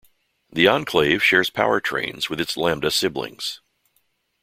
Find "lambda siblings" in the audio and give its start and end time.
2.57-3.61